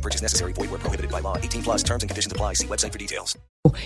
[0.00, 0.54] No purchase necessary.
[0.54, 1.36] Void where prohibited by law.
[1.36, 2.54] 18 plus terms and conditions apply.
[2.54, 3.36] See website for details.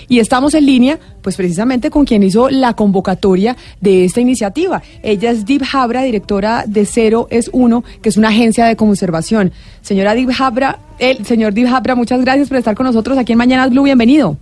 [0.08, 4.80] Y estamos en línea, pues precisamente con quien hizo la convocatoria de esta iniciativa.
[5.02, 9.52] Ella es Dib Habra, directora de Cero es Uno, que es una agencia de conservación.
[9.80, 13.38] Señora Dib Habra, el señor Dib Habra, muchas gracias por estar con nosotros aquí en
[13.38, 13.82] Mañanas Blue.
[13.82, 14.36] Bienvenido.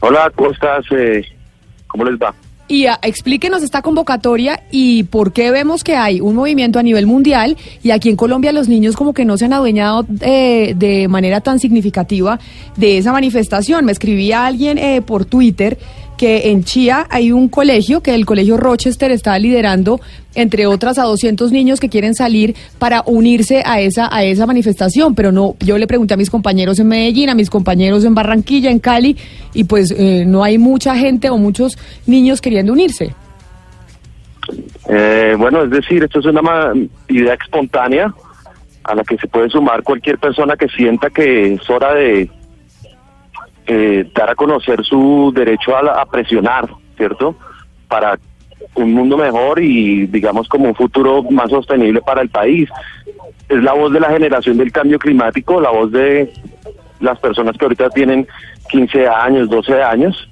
[0.00, 0.86] Hola, ¿cómo estás?
[0.92, 1.22] Eh,
[1.88, 2.34] ¿Cómo les va?
[2.68, 7.56] Y explíquenos esta convocatoria y por qué vemos que hay un movimiento a nivel mundial
[7.82, 11.40] y aquí en Colombia los niños como que no se han adueñado eh, de manera
[11.40, 12.38] tan significativa
[12.76, 13.84] de esa manifestación.
[13.84, 15.78] Me escribía alguien eh, por Twitter
[16.22, 20.00] que en Chía hay un colegio, que el colegio Rochester está liderando,
[20.36, 25.16] entre otras, a 200 niños que quieren salir para unirse a esa, a esa manifestación.
[25.16, 28.70] Pero no, yo le pregunté a mis compañeros en Medellín, a mis compañeros en Barranquilla,
[28.70, 29.16] en Cali,
[29.52, 33.16] y pues eh, no hay mucha gente o muchos niños queriendo unirse.
[34.90, 36.72] Eh, bueno, es decir, esto es una
[37.08, 38.14] idea espontánea
[38.84, 42.30] a la que se puede sumar cualquier persona que sienta que es hora de
[43.66, 47.36] eh, dar a conocer su derecho a, la- a presionar, ¿cierto?
[47.88, 48.18] Para
[48.74, 52.68] un mundo mejor y, digamos, como un futuro más sostenible para el país.
[53.48, 56.32] Es la voz de la generación del cambio climático, la voz de
[57.00, 58.26] las personas que ahorita tienen
[58.70, 60.28] 15 años, 12 años,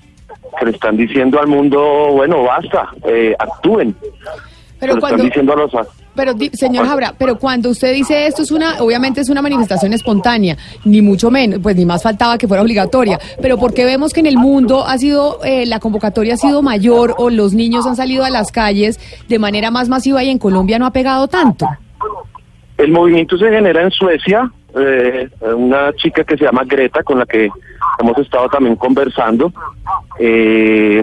[0.58, 1.80] que le están diciendo al mundo,
[2.12, 3.94] bueno, basta, eh, actúen.
[4.78, 5.72] Pero Se lo cuando, están diciendo a los...
[6.20, 9.94] pero di- señor Jabra, pero cuando usted dice esto es una, obviamente es una manifestación
[9.94, 10.54] espontánea,
[10.84, 13.18] ni mucho menos, pues ni más faltaba que fuera obligatoria.
[13.40, 17.14] Pero porque vemos que en el mundo ha sido eh, la convocatoria ha sido mayor
[17.16, 20.78] o los niños han salido a las calles de manera más masiva y en Colombia
[20.78, 21.66] no ha pegado tanto.
[22.76, 25.26] El movimiento se genera en Suecia, eh,
[25.56, 27.48] una chica que se llama Greta, con la que
[27.98, 29.50] hemos estado también conversando.
[30.18, 31.02] Eh,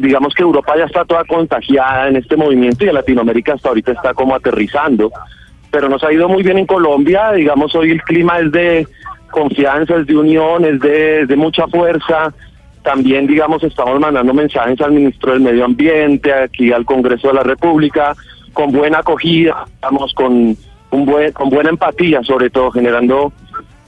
[0.00, 4.14] digamos que Europa ya está toda contagiada en este movimiento y Latinoamérica hasta ahorita está
[4.14, 5.10] como aterrizando,
[5.70, 8.86] pero nos ha ido muy bien en Colombia, digamos hoy el clima es de
[9.30, 12.34] confianza, es de unión, es de, es de mucha fuerza.
[12.82, 17.42] También, digamos, estamos mandando mensajes al ministro del Medio Ambiente, aquí al Congreso de la
[17.42, 18.16] República,
[18.52, 20.56] con buena acogida, estamos con
[20.90, 23.32] un buen, con buena empatía, sobre todo generando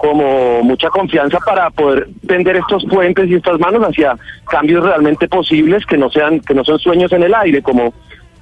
[0.03, 4.17] como mucha confianza para poder tender estos puentes y estas manos hacia
[4.51, 7.95] cambios realmente posibles que no sean que no son sueños en el aire como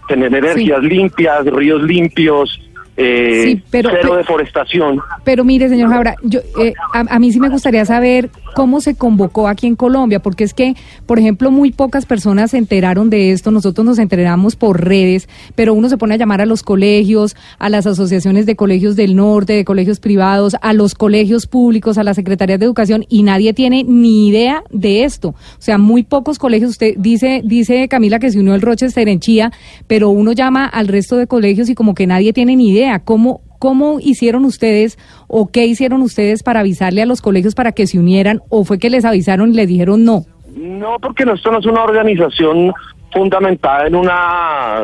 [0.09, 2.59] tener energías limpias ríos limpios
[2.97, 5.01] eh, Sí, pero- cero deforestación.
[5.25, 8.95] Pero mire, señor Jabra, yo, eh, a, a mí sí me gustaría saber cómo se
[8.95, 10.75] convocó aquí en Colombia, porque es que,
[11.07, 15.75] por ejemplo, muy pocas personas se enteraron de esto, nosotros nos enteramos por redes, pero
[15.75, 19.53] uno se pone a llamar a los colegios, a las asociaciones de colegios del norte,
[19.53, 23.85] de colegios privados, a los colegios públicos, a las secretarías de educación, y nadie tiene
[23.85, 25.29] ni idea de esto.
[25.31, 29.21] O sea, muy pocos colegios, usted dice, dice Camila que se unió el Rochester en
[29.21, 29.53] Chía,
[29.87, 33.01] pero uno llama al resto de colegios y como que nadie tiene ni idea.
[33.01, 34.99] ¿Cómo, ¿Cómo hicieron ustedes
[35.29, 38.79] o qué hicieron ustedes para avisarle a los colegios para que se unieran o fue
[38.79, 40.25] que les avisaron y les dijeron no?
[40.57, 42.73] No, porque no, esto no es una organización
[43.13, 44.83] fundamentada en una,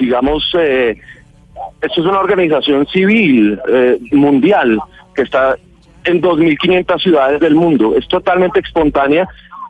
[0.00, 0.98] digamos, eh,
[1.80, 4.80] esto es una organización civil eh, mundial
[5.14, 5.56] que está
[6.04, 7.94] en 2.500 ciudades del mundo.
[7.96, 9.28] Es totalmente espontánea.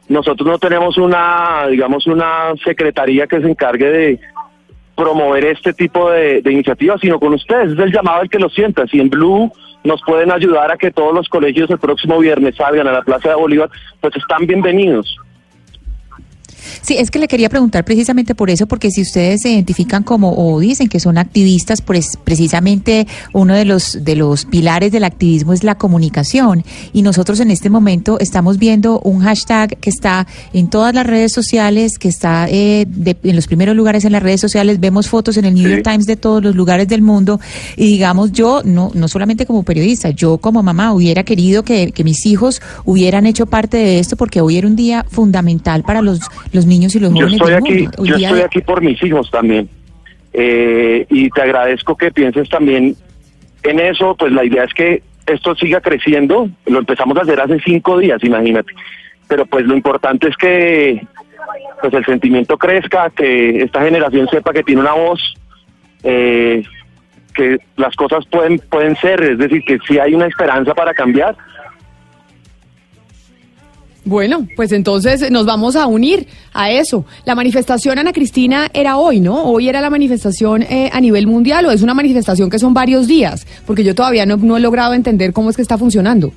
[0.08, 4.20] Nosotros no tenemos una, digamos, una secretaría que se encargue de
[4.96, 7.72] promover este tipo de, iniciativas, sino con ustedes.
[7.72, 8.86] Es el llamado el que lo sienta.
[8.86, 9.52] Si en Blue
[9.84, 13.28] nos pueden ayudar a que todos los colegios el próximo viernes salgan a la Plaza
[13.28, 13.70] de Bolívar,
[14.00, 15.16] pues están bienvenidos.
[16.82, 20.32] Sí, es que le quería preguntar precisamente por eso, porque si ustedes se identifican como
[20.36, 25.52] o dicen que son activistas, pues precisamente uno de los de los pilares del activismo
[25.52, 26.64] es la comunicación.
[26.92, 31.32] Y nosotros en este momento estamos viendo un hashtag que está en todas las redes
[31.32, 35.36] sociales, que está eh, de- en los primeros lugares en las redes sociales, vemos fotos
[35.36, 35.70] en el New Sí.
[35.70, 37.40] York Times de todos los lugares del mundo.
[37.76, 42.04] Y digamos yo no no solamente como periodista, yo como mamá hubiera querido que, que
[42.04, 46.20] mis hijos hubieran hecho parte de esto porque hoy era un día fundamental para los
[46.56, 47.90] los niños y los Yo jóvenes estoy del aquí, mundo.
[47.98, 49.68] Hoy yo estoy de- aquí por mis hijos también.
[50.32, 52.94] Eh, y te agradezco que pienses también
[53.62, 56.48] en eso, pues la idea es que esto siga creciendo.
[56.66, 58.72] Lo empezamos a hacer hace cinco días, imagínate.
[59.28, 61.00] Pero pues lo importante es que
[61.80, 65.20] pues el sentimiento crezca, que esta generación sepa que tiene una voz,
[66.02, 66.62] eh,
[67.34, 71.36] que las cosas pueden pueden ser, es decir, que si hay una esperanza para cambiar.
[74.06, 77.04] Bueno, pues entonces nos vamos a unir a eso.
[77.24, 79.42] La manifestación, Ana Cristina, era hoy, ¿no?
[79.46, 83.08] Hoy era la manifestación eh, a nivel mundial o es una manifestación que son varios
[83.08, 86.32] días, porque yo todavía no, no he logrado entender cómo es que está funcionando.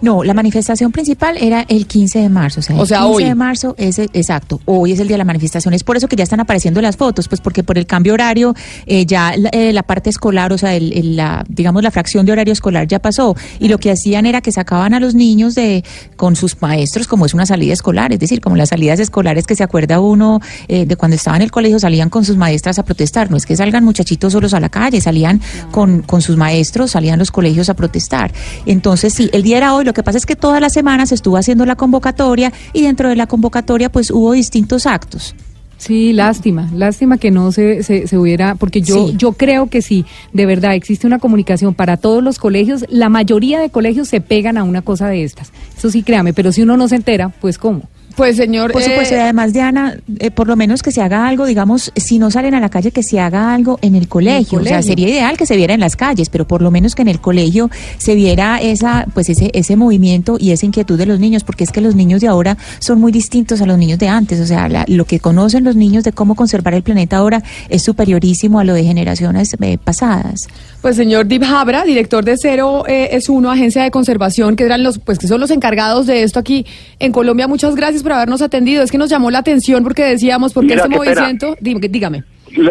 [0.00, 2.60] No, la manifestación principal era el 15 de marzo.
[2.60, 3.24] O sea, O sea, el 15 hoy.
[3.24, 4.60] de marzo es el- exacto.
[4.64, 5.74] Hoy es el día de la manifestación.
[5.74, 8.54] Es por eso que ya están apareciendo las fotos, pues porque por el cambio horario
[8.86, 12.26] eh, ya la, eh, la parte escolar, o sea, el- el- la, digamos la fracción
[12.26, 13.34] de horario escolar ya pasó.
[13.60, 15.84] Y lo que hacían era que sacaban a los niños de
[16.16, 19.54] con sus maestros, como es una salida escolar, es decir, como las salidas escolares que
[19.56, 22.84] se acuerda uno eh, de cuando estaba en el colegio, salían con sus maestras a
[22.84, 23.30] protestar.
[23.30, 27.18] No es que salgan muchachitos solos a la calle, salían con, con sus maestros, salían
[27.18, 28.32] los colegios a protestar.
[28.66, 29.77] Entonces, sí, el día era hoy.
[29.84, 33.16] Lo que pasa es que todas las semanas estuvo haciendo la convocatoria y dentro de
[33.16, 35.34] la convocatoria, pues hubo distintos actos.
[35.76, 39.14] Sí, lástima, lástima que no se, se, se hubiera, porque yo, Sí.
[39.16, 43.60] yo creo que sí, de verdad existe una comunicación para todos los colegios, la mayoría
[43.60, 46.76] de colegios se pegan a una cosa de estas, eso sí créame, pero si uno
[46.76, 47.82] no se entera, pues cómo.
[48.18, 51.28] Pues señor, Por eh, supuesto, y además, Diana, eh, por lo menos que se haga
[51.28, 54.58] algo, digamos, si no salen a la calle, que se haga algo en el colegio.
[54.58, 57.02] O sea, sería ideal que se viera en las calles, pero por lo menos que
[57.02, 61.20] en el colegio se viera esa, pues ese, ese movimiento y esa inquietud de los
[61.20, 64.08] niños, porque es que los niños de ahora son muy distintos a los niños de
[64.08, 64.40] antes.
[64.40, 67.84] O sea, la- lo que conocen los niños de cómo conservar el planeta ahora es
[67.84, 70.48] superiorísimo a lo de generaciones eh, pasadas.
[70.82, 74.82] pues señor Dib Habra, director de Cero eh, es uno, agencia de conservación, que eran
[74.82, 76.66] los, pues que son los encargados de esto aquí
[76.98, 77.46] en Colombia.
[77.46, 78.82] Muchas gracias por habernos atendido.
[78.82, 81.14] Es que nos llamó la atención porque decíamos, porque Mira, este pena.
[81.20, 82.24] movimiento, Dí- dígame.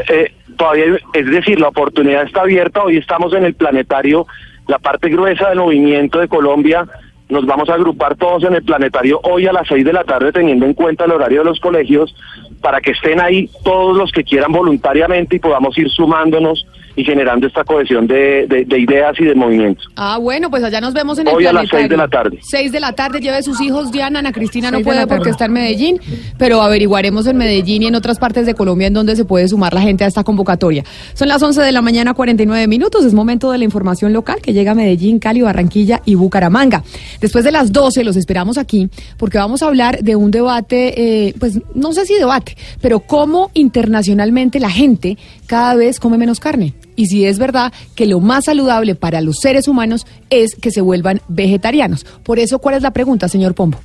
[0.09, 2.81] Eh, todavía, es decir, la oportunidad está abierta.
[2.83, 4.25] Hoy estamos en el planetario,
[4.67, 6.87] la parte gruesa del movimiento de Colombia.
[7.29, 10.31] Nos vamos a agrupar todos en el planetario hoy a las seis de la tarde,
[10.31, 12.15] teniendo en cuenta el horario de los colegios,
[12.61, 16.65] para que estén ahí todos los que quieran voluntariamente y podamos ir sumándonos
[16.97, 19.85] y generando esta cohesión de, de- de ideas y de movimientos.
[19.95, 21.79] Ah, bueno, pues allá nos vemos en el Hoy a las planetario.
[21.79, 22.39] seis de la tarde.
[22.41, 25.53] Seis de la tarde, lleve sus hijos, Diana, Ana Cristina no puede porque está en
[25.53, 25.99] Medellín,
[26.38, 29.73] pero averiguaremos en Medellín y en otras partes de Colombia en donde se puede sumar
[29.73, 30.83] la gente a esta convocatoria.
[31.13, 34.51] Son las 11 de la mañana, 49 minutos, es momento de la información local que
[34.53, 36.83] llega a Medellín, Cali, Barranquilla y Bucaramanga.
[37.21, 41.33] Después de las 12 los esperamos aquí porque vamos a hablar de un debate, eh,
[41.39, 46.73] pues no sé si debate, pero cómo internacionalmente la gente cada vez come menos carne.
[46.97, 50.81] Y si es verdad que lo más saludable para los seres humanos es que se
[50.81, 52.05] vuelvan vegetarianos.
[52.23, 53.77] Por eso, ¿cuál es la pregunta, señor Pombo?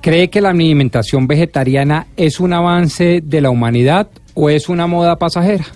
[0.00, 5.16] ¿Cree que la alimentación vegetariana es un avance de la humanidad o es una moda
[5.16, 5.66] pasajera?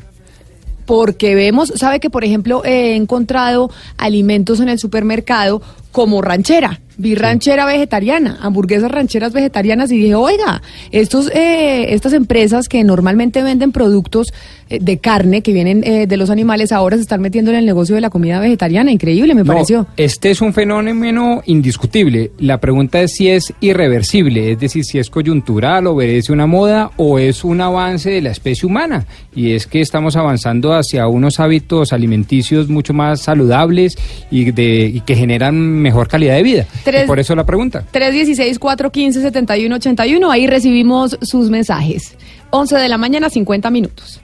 [0.87, 5.61] Porque vemos, sabe que por ejemplo he encontrado alimentos en el supermercado
[5.93, 12.69] como ranchera, vi ranchera vegetariana, hamburguesas rancheras vegetarianas y dije, oiga, estos, eh, estas empresas
[12.69, 14.33] que normalmente venden productos
[14.69, 17.67] eh, de carne que vienen eh, de los animales ahora se están metiendo en el
[17.67, 19.87] negocio de la comida vegetariana, increíble me No, pareció.
[19.97, 22.31] este es un fenómeno indiscutible.
[22.39, 27.19] La pregunta es si es irreversible, es decir, si es coyuntural, obedece una moda o
[27.19, 29.07] es un avance de la especie humana.
[29.35, 33.97] Y es que estamos avanzando hacia unos hábitos alimenticios mucho más saludables
[34.31, 36.67] y, de, y que generan mejor calidad de vida.
[36.85, 37.85] Tres- Y por eso la pregunta.
[37.93, 42.15] 316-415-7181, ahí recibimos sus mensajes.
[42.51, 44.21] 11 de la mañana, 50 minutos.